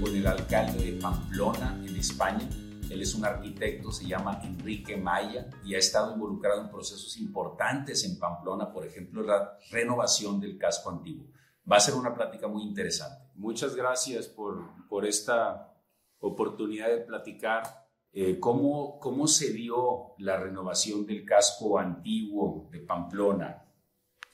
[0.00, 2.48] con el alcalde de Pamplona, en España.
[2.90, 8.04] Él es un arquitecto, se llama Enrique Maya y ha estado involucrado en procesos importantes
[8.04, 11.26] en Pamplona, por ejemplo, la renovación del casco antiguo.
[11.70, 13.30] Va a ser una plática muy interesante.
[13.36, 15.72] Muchas gracias por, por esta
[16.18, 17.62] oportunidad de platicar
[18.12, 23.68] eh, cómo, cómo se dio la renovación del casco antiguo de Pamplona,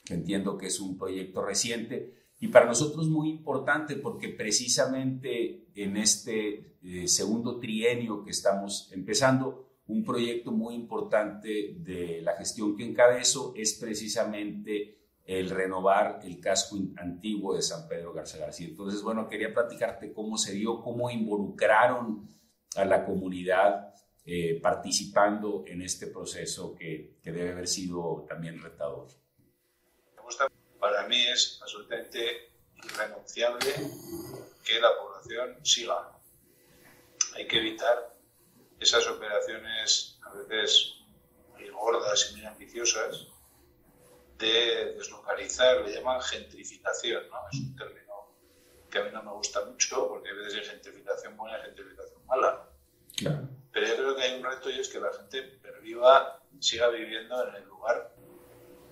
[0.03, 5.97] que entiendo que es un proyecto reciente y para nosotros muy importante porque precisamente en
[5.97, 12.85] este eh, segundo trienio que estamos empezando, un proyecto muy importante de la gestión que
[12.85, 18.67] encabezo es precisamente el renovar el casco antiguo de San Pedro Garza García.
[18.67, 22.27] Entonces, bueno, quería platicarte cómo se dio, cómo involucraron
[22.75, 23.93] a la comunidad
[24.25, 29.07] eh, participando en este proceso que, que debe haber sido también retador
[30.79, 32.51] para mí es absolutamente
[32.83, 33.73] irrenunciable
[34.63, 36.11] que la población siga.
[37.35, 38.15] Hay que evitar
[38.79, 40.93] esas operaciones a veces
[41.53, 43.27] muy gordas y muy ambiciosas
[44.37, 47.49] de deslocalizar, le llaman gentrificación, ¿no?
[47.51, 48.37] Es un término
[48.89, 52.25] que a mí no me gusta mucho porque a veces hay gentrificación buena y gentrificación
[52.25, 52.69] mala.
[53.71, 57.47] Pero yo creo que hay un reto y es que la gente perviva, siga viviendo
[57.49, 58.15] en el lugar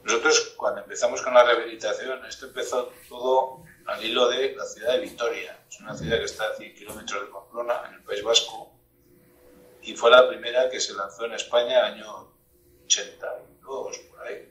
[0.08, 5.00] nosotros cuando empezamos con la rehabilitación, esto empezó todo al hilo de la ciudad de
[5.00, 5.60] Vitoria.
[5.70, 8.72] Es una ciudad que está a 100 kilómetros de Pamplona, en el País Vasco,
[9.82, 12.34] y fue la primera que se lanzó en España año
[12.86, 14.50] 82, por ahí.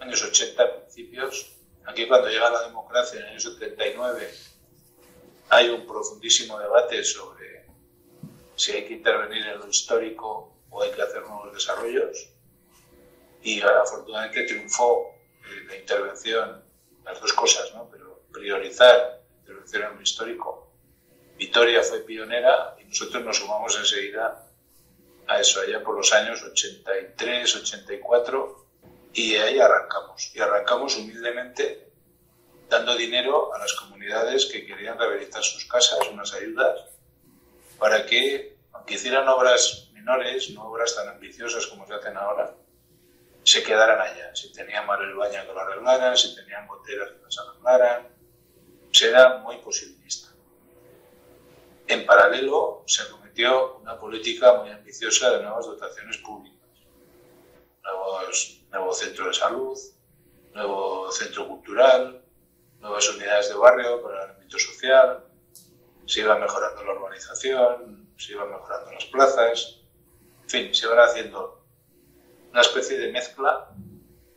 [0.00, 1.50] Años 80 principios.
[1.86, 4.34] Aquí cuando llega la democracia en el año 79
[5.48, 7.64] hay un profundísimo debate sobre
[8.54, 12.28] si hay que intervenir en lo histórico o hay que hacer nuevos desarrollos
[13.42, 15.14] y afortunadamente triunfó
[15.44, 16.62] eh, la intervención,
[17.04, 17.88] las dos cosas, ¿no?
[17.90, 20.72] pero priorizar la intervención en lo histórico.
[21.36, 24.46] Vitoria fue pionera y nosotros nos sumamos enseguida
[25.26, 28.66] a eso, allá por los años 83, 84,
[29.14, 30.32] y ahí arrancamos.
[30.34, 31.90] Y arrancamos humildemente
[32.68, 36.80] dando dinero a las comunidades que querían rehabilitar sus casas, unas ayudas,
[37.78, 42.54] para que, aunque hicieran obras menores, no obras tan ambiciosas como se hacen ahora,
[43.44, 44.34] se quedaran allá.
[44.34, 48.08] Si tenían mal el baño que lo arreglaran, si tenían goteras que las arreglaran.
[48.92, 50.28] Será muy posibilista.
[51.86, 56.60] En paralelo, se cometió una política muy ambiciosa de nuevas dotaciones públicas.
[57.82, 59.78] Nuevos, nuevo centro de salud,
[60.52, 62.22] nuevo centro cultural,
[62.80, 65.24] nuevas unidades de barrio para el ámbito social.
[66.06, 69.80] Se iba mejorando la urbanización, se iban mejorando las plazas.
[70.42, 71.59] En fin, se iban haciendo
[72.50, 73.70] una especie de mezcla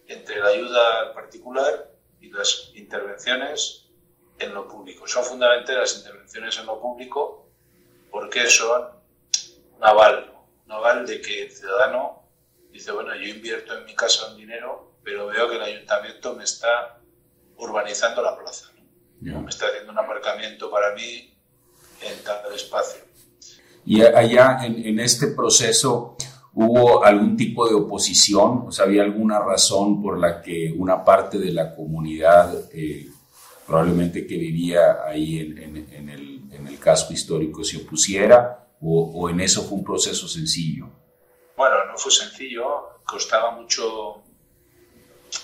[0.08, 3.86] entre la ayuda al particular y las intervenciones
[4.40, 5.08] en lo público.
[5.08, 7.48] Son fundamentales las intervenciones en lo público
[8.12, 8.90] porque son
[9.76, 10.32] un aval,
[10.66, 12.24] un aval de que el ciudadano
[12.72, 16.44] dice, bueno, yo invierto en mi casa un dinero, pero veo que el ayuntamiento me
[16.44, 17.00] está
[17.58, 18.72] urbanizando la plaza,
[19.22, 21.34] me está haciendo un aparcamiento para mí
[22.02, 23.02] en tal espacio.
[23.86, 26.18] Y allá en, en este proceso,
[26.56, 28.66] ¿Hubo algún tipo de oposición?
[28.68, 33.08] O sea, ¿había alguna razón por la que una parte de la comunidad, eh,
[33.66, 38.68] probablemente que vivía ahí en, el, en, el, casco histórico, se opusiera?
[38.82, 40.90] O, en eso fue un proceso sencillo?
[41.58, 43.00] Bueno, no fue sencillo.
[43.04, 44.22] Costaba mucho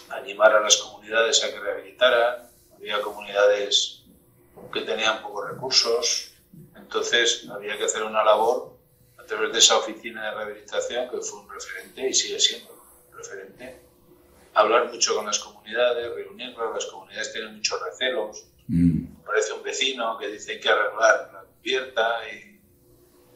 [0.10, 2.50] animar a las comunidades a que rehabilitaran.
[2.76, 4.04] Había comunidades
[4.72, 6.34] que tenían pocos recursos.
[6.76, 8.79] Entonces había que hacer una labor
[9.30, 13.80] través de esa oficina de rehabilitación, que fue un referente y sigue siendo un referente,
[14.54, 19.22] hablar mucho con las comunidades, reunirlas, las comunidades tienen muchos recelos, mm.
[19.22, 22.60] aparece un vecino que dice hay que arreglar la cubierta y,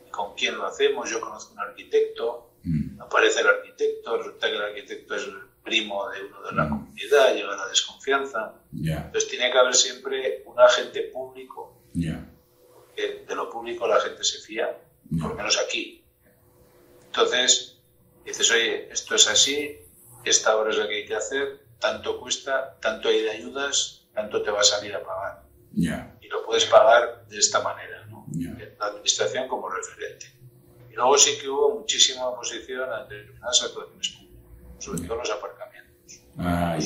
[0.09, 3.01] con quién lo hacemos, yo conozco un arquitecto, mm.
[3.01, 6.69] aparece el arquitecto, resulta que el arquitecto es el primo de uno de la mm.
[6.69, 8.55] comunidad, llega la desconfianza.
[8.73, 11.81] Entonces tiene que haber siempre un agente público,
[12.95, 14.77] que de lo público la gente se fía
[15.19, 16.03] por lo menos aquí.
[17.05, 17.79] Entonces,
[18.25, 19.79] dices, oye, esto es así,
[20.23, 24.41] esta hora es la que hay que hacer, tanto cuesta, tanto hay de ayudas, tanto
[24.41, 25.43] te va a salir a pagar.
[26.21, 28.25] Y lo puedes pagar de esta manera, ¿no?
[28.79, 30.27] La administración como referente.
[30.89, 36.21] Y luego sí que hubo muchísima oposición a determinadas actuaciones públicas, sobre todo los aparcamientos.
[36.37, 36.77] Ah,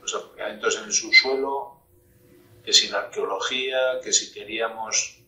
[0.00, 1.82] los aparcamientos en el subsuelo,
[2.64, 5.19] que si la arqueología, que si queríamos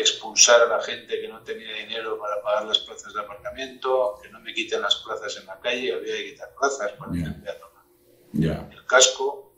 [0.00, 4.28] expulsar a la gente que no tenía dinero para pagar las plazas de aparcamiento, que
[4.28, 8.44] no me quiten las plazas en la calle, había que quitar plazas para que el
[8.72, 9.54] el casco.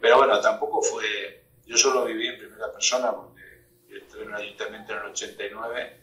[0.00, 3.42] Pero bueno, tampoco fue, yo solo viví en primera persona porque
[3.88, 6.00] entré en el ayuntamiento en el 89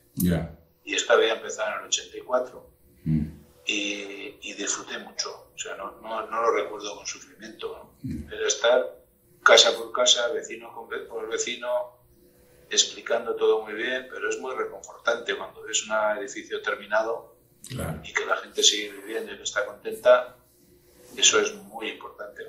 [0.83, 2.69] y esto había empezado en el 84
[3.05, 3.25] mm.
[3.65, 8.31] y, y, disfruté mucho, o sea, no, no, no lo recuerdo con sufrimiento, mm.
[8.31, 8.97] era estar
[9.43, 11.96] casa por casa, vecino por vecino,
[12.69, 17.35] explicando todo muy bien, pero es muy reconfortante cuando ves un edificio terminado
[18.03, 20.35] y que la gente sigue viviendo y que está contenta,
[21.15, 22.43] eso es muy importante.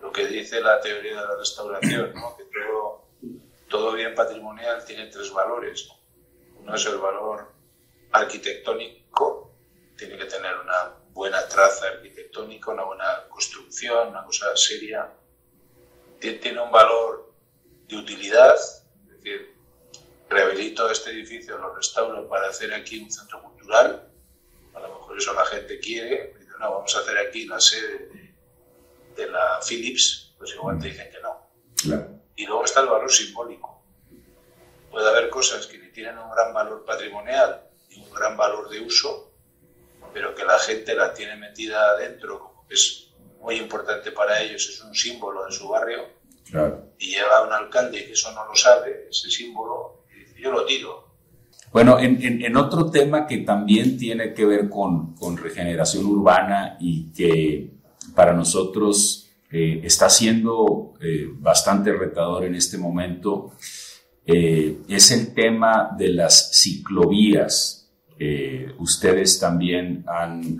[0.00, 3.04] Lo que dice la teoría de la restauración, que todo,
[3.68, 5.88] todo bien patrimonial tiene tres valores.
[6.58, 7.52] Uno es el valor
[8.10, 9.52] arquitectónico,
[9.96, 15.10] tiene que tener una buena traza arquitectónica, una buena construcción, una cosa seria.
[16.18, 17.32] Tiene un valor
[17.88, 18.56] de utilidad,
[19.22, 19.54] es decir,
[20.28, 24.08] rehabilito este edificio, lo restauro para hacer aquí un centro cultural,
[24.74, 28.34] a lo mejor eso la gente quiere, dice, no, vamos a hacer aquí la sede
[29.16, 32.12] de, la Philips, pues igual te dicen que no.
[32.34, 33.84] Y luego está el valor simbólico.
[34.90, 39.32] Puede haber cosas que tienen un gran valor patrimonial y un gran valor de uso,
[40.12, 43.10] pero que la gente la tiene metida adentro, como que es
[43.40, 46.21] muy importante para ellos, es un símbolo de su barrio.
[46.98, 50.64] Y llega un alcalde que eso no lo sabe, ese símbolo, y dice, yo lo
[50.64, 51.12] tiro,
[51.72, 57.70] bueno, en, otro tema que también tiene que ver con, regeneración urbana y que
[58.14, 63.52] para nosotros eh, está siendo eh, bastante retador en este momento,
[64.26, 67.78] eh, es el tema de las ciclovías.
[68.78, 70.58] ustedes también han,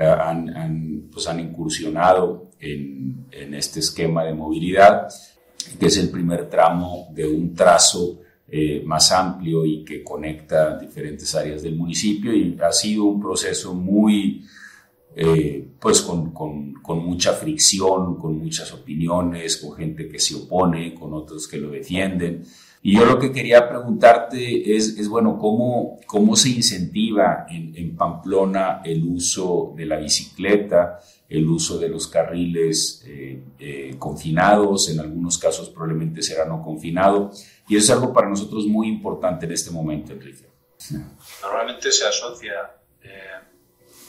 [0.00, 5.08] han, pues han incursionado en, este esquema de movilidad,
[5.78, 11.34] que es el primer tramo de un trazo eh, más amplio y que conecta diferentes
[11.34, 14.44] áreas del municipio y ha sido un proceso muy,
[15.14, 16.32] eh, pues con,
[17.04, 22.44] mucha fricción, con muchas opiniones, con gente que se opone, con otros que lo defienden.
[22.82, 27.94] Y yo lo que quería preguntarte es, es bueno, ¿cómo, ¿cómo se incentiva en, en
[27.94, 30.98] Pamplona el uso de la bicicleta?
[31.30, 37.30] el uso de los carriles eh, eh, confinados, en algunos casos probablemente será no confinado,
[37.68, 40.50] y eso es algo para nosotros muy importante en este momento, Enrique.
[41.40, 43.38] Normalmente se asocia, eh,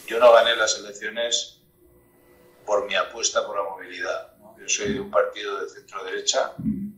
[0.08, 1.60] yo no gané las elecciones
[2.66, 6.91] por mi apuesta por la movilidad, yo soy de un partido de centro-derecha mm.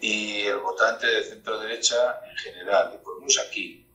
[0.00, 3.86] Y el votante de centro-derecha en general, y por lo menos aquí,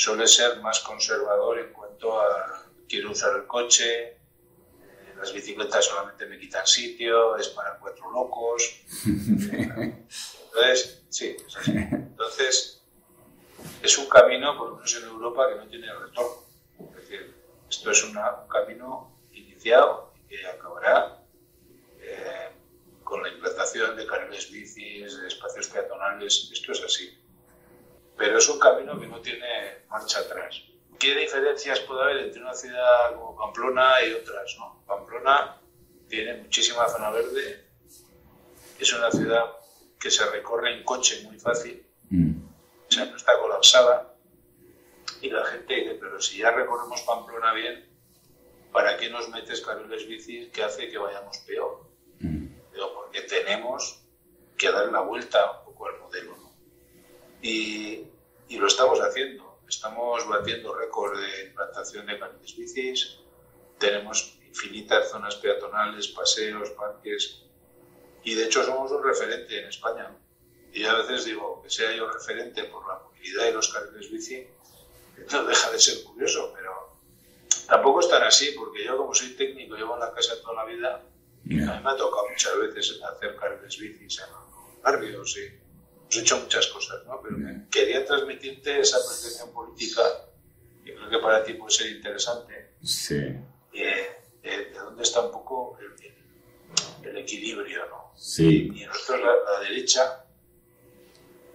[0.00, 4.16] suele ser más conservador en cuanto a quiero usar el coche, eh,
[5.16, 8.80] las bicicletas solamente me quitan sitio, es para cuatro locos.
[9.04, 11.72] Entonces, sí, es así.
[11.72, 12.82] Entonces,
[13.82, 16.44] es un camino, por lo menos en Europa, que no tiene retorno.
[16.78, 17.34] Es decir,
[17.68, 18.18] esto es un
[18.48, 21.19] camino iniciado y que acabará
[23.80, 26.50] implantación de carriles bicis, de espacios peatonales.
[26.52, 27.18] Esto es así.
[28.16, 30.62] Pero es un camino que no tiene marcha atrás.
[30.98, 34.54] ¿qué diferencias puede haber entre una ciudad como Pamplona y otras?
[34.58, 34.84] ¿no?
[34.86, 35.56] Pamplona
[36.08, 37.68] tiene muchísima zona verde,
[38.78, 39.46] es una ciudad
[39.98, 42.32] que se recorre en coche muy fácil, mm.
[42.86, 44.14] o sea, no está colapsada,
[45.22, 47.88] y la gente dice, pero si ya recorremos Pamplona bien,
[48.70, 51.89] ¿para qué nos metes carriles bicis que hace que vayamos peor?
[52.94, 54.02] Porque tenemos
[54.56, 56.52] que dar la vuelta un poco al modelo, ¿no?
[57.42, 58.06] Y,
[58.48, 63.18] y lo estamos haciendo Estamos batiendo récord de implantación de carriles bicis,
[63.78, 67.44] tenemos infinitas zonas peatonales, paseos, parques,
[68.24, 70.10] y de hecho somos un referente en España.
[70.72, 74.44] Y a veces digo que sea yo referente por la movilidad de los carriles bici,
[75.30, 76.96] no deja de ser curioso, pero
[77.68, 80.64] tampoco es tan así, porque yo como soy técnico, llevo en la casa toda la
[80.64, 81.00] vida,
[81.58, 85.40] a mí me ha tocado muchas veces hacer carriles bicis en barrios y
[86.16, 87.20] he hecho muchas cosas, ¿no?
[87.22, 87.36] Pero
[87.70, 90.02] quería transmitirte esa percepción política
[90.84, 92.74] y creo que para ti puede ser interesante.
[92.82, 93.16] Sí.
[93.72, 98.12] Eh, de dónde está un poco el, equilibrio, ¿no?
[98.16, 98.70] Sí.
[98.74, 100.24] Y nosotros, la, la, derecha,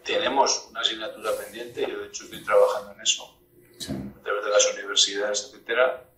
[0.03, 3.37] tenemos una asignatura pendiente, yo de hecho estoy trabajando en eso,
[3.73, 6.09] a través de las universidades, etcétera,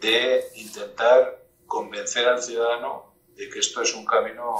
[0.00, 3.07] de intentar convencer al ciudadano
[3.38, 4.56] de que esto es un camino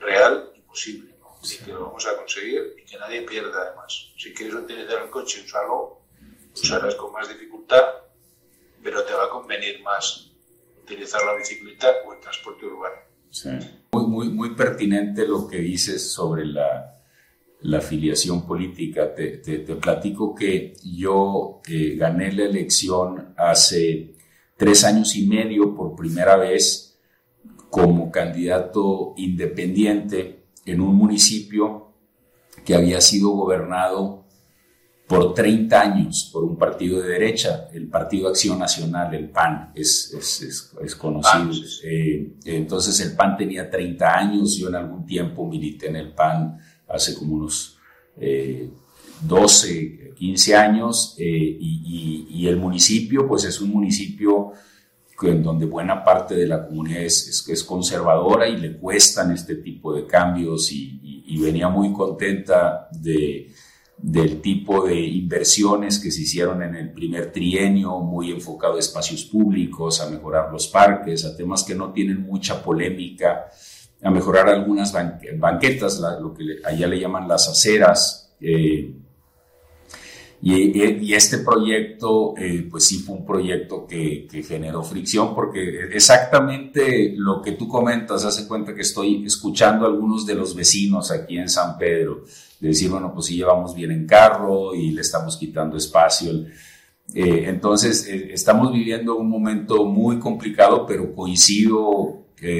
[0.00, 1.14] real y posible
[1.44, 4.12] y que lo vamos a conseguir y que nadie pierda además.
[4.16, 6.02] Si quieres utilizar el coche, usarlo,
[6.54, 7.82] usarás con más dificultad,
[8.82, 10.30] pero te va a convenir más
[10.82, 12.96] utilizar la bicicleta o el transporte urbano.
[13.30, 13.50] Sí.
[13.92, 17.00] Muy, muy, muy pertinente lo que dices sobre la,
[17.60, 19.14] la afiliación política.
[19.14, 24.14] Te, te, platico que yo eh, gané la elección hace
[24.56, 26.91] tres años y medio por primera vez
[27.72, 31.94] como candidato independiente en un municipio
[32.66, 34.26] que había sido gobernado
[35.06, 40.12] por 30 años por un partido de derecha, el Partido Acción Nacional, el PAN, es,
[40.82, 41.50] es, conocido.
[41.50, 41.50] Ah,
[41.82, 46.58] eh, entonces el PAN tenía 30 años, yo en algún tiempo milité en el PAN
[46.86, 47.78] hace como unos
[49.22, 54.52] 12, eh, 15 años, eh, y, y, el municipio pues es un municipio
[55.30, 59.94] en donde buena parte de la comunidad es, es, conservadora y le cuestan este tipo
[59.94, 60.98] de cambios y,
[61.40, 63.50] venía muy contenta de,
[63.96, 69.24] del tipo de inversiones que se hicieron en el primer trienio, muy enfocado a espacios
[69.24, 73.46] públicos, a mejorar los parques, a temas que no tienen mucha polémica,
[74.02, 78.34] a mejorar algunas banquetas, lo que allá le llaman las aceras.
[78.40, 79.01] Eh,
[80.44, 87.40] y, este proyecto, eh, pues sí fue un proyecto que, generó fricción, porque exactamente lo
[87.40, 91.48] que tú comentas, hace cuenta que estoy escuchando a algunos de los vecinos aquí en
[91.48, 92.24] San Pedro,
[92.58, 96.32] de decir, bueno, pues sí llevamos bien en carro y le estamos quitando espacio.
[97.14, 102.18] Eh, entonces, eh, estamos viviendo un momento muy complicado, pero coincido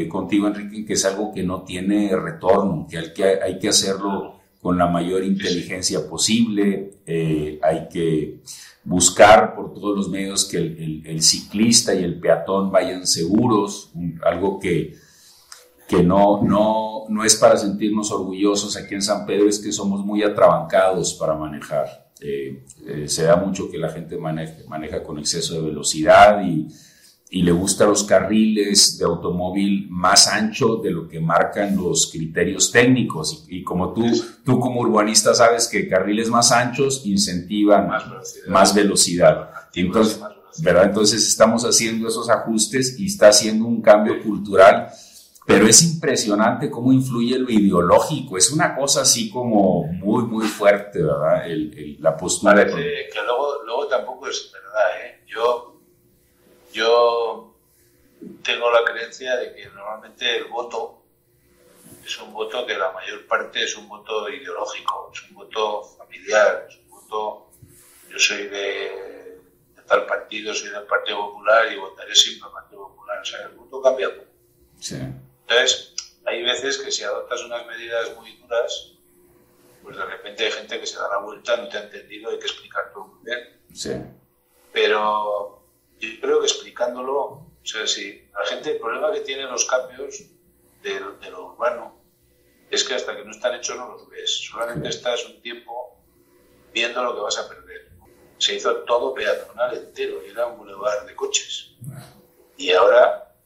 [0.08, 4.41] contigo, Enrique, que es algo que no tiene retorno, que hay que, hay que hacerlo
[4.62, 6.92] con la mayor inteligencia posible.
[7.04, 8.40] Eh, hay que
[8.84, 13.90] buscar por todos los medios que el, ciclista y el peatón vayan seguros,
[14.24, 14.94] algo que,
[15.88, 20.04] que no, no, no es para sentirnos orgullosos aquí en San Pedro, es que somos
[20.04, 22.12] muy atrabancados para manejar.
[22.20, 26.68] Eh, eh, se da mucho que la gente maneja, maneja con exceso de velocidad y
[27.34, 32.70] y le gustan los carriles de automóvil más ancho de lo que marcan los criterios
[32.70, 33.46] técnicos.
[33.48, 34.04] Y, como tú,
[34.44, 37.88] tú como urbanista sabes que carriles más anchos incentivan
[38.48, 39.48] más velocidad.
[39.72, 40.20] Entonces,
[40.58, 40.84] ¿verdad?
[40.84, 44.88] Entonces estamos haciendo esos ajustes y está haciendo un cambio cultural.
[45.46, 48.36] Pero es impresionante cómo influye lo ideológico.
[48.36, 51.44] Es una cosa así como muy, muy fuerte, ¿verdad?
[51.98, 52.56] la postura.
[52.56, 55.24] Parece que luego, luego tampoco es verdad, ¿eh?
[55.26, 55.71] Yo
[56.72, 57.54] yo
[58.42, 61.02] tengo la creencia de que normalmente el voto
[62.04, 66.66] es un voto que la mayor parte es un voto ideológico, es un voto familiar,
[66.68, 67.50] es un voto,
[68.10, 69.38] yo soy de,
[69.86, 73.20] tal partido, soy del Partido Popular y votaré siempre al Partido Popular.
[73.20, 74.08] O sea, el voto cambia
[74.80, 74.96] Sí.
[74.96, 78.94] Entonces, hay veces que si adoptas unas medidas muy duras,
[79.82, 82.38] pues de repente hay gente que se da la vuelta, no te ha entendido, hay
[82.38, 83.60] que explicar todo muy bien.
[83.72, 83.92] Sí.
[84.72, 85.61] Pero
[86.02, 90.24] yo creo que explicándolo, o sea, si la gente, el problema que tienen los cambios
[90.82, 92.00] de, lo urbano
[92.70, 94.48] es que hasta que no están hechos no los ves.
[94.50, 95.96] Solamente estás un tiempo
[96.72, 97.92] viendo lo que vas a perder.
[98.38, 101.76] Se hizo todo peatonal entero y era un boulevard de coches.
[102.56, 103.36] Y ahora,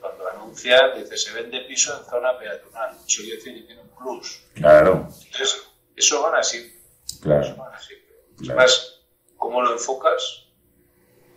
[0.00, 2.96] cuando anuncia, dice se vende piso en zona peatonal.
[3.06, 4.42] Eso quiere decir que tiene un plus.
[4.54, 5.08] Claro.
[5.26, 6.76] Entonces, eso van así.
[7.20, 7.42] Claro.
[7.42, 7.94] Eso van así.
[8.40, 9.00] Además,
[9.36, 10.47] ¿cómo lo enfocas?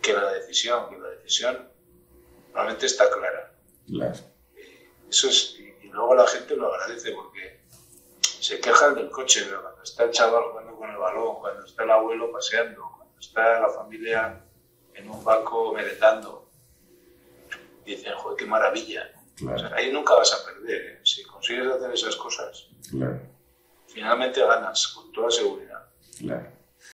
[0.02, 1.68] Que la decisión, que la decisión
[2.52, 3.54] realmente está clara.
[5.08, 7.60] Eso es, y, luego la gente lo agradece porque
[8.22, 11.84] se quejan del coche, pero cuando está el chaval jugando con el balón, cuando está
[11.84, 14.42] el abuelo paseando, cuando está la familia
[14.94, 16.50] en un banco meretando,
[17.84, 19.10] dicen, joder, qué maravilla.
[19.74, 20.82] ahí nunca vas a perder.
[20.82, 21.00] ¿eh?
[21.04, 22.68] Si consigues hacer esas cosas,
[23.86, 25.86] finalmente ganas, con toda seguridad.
[26.18, 26.61] Claro.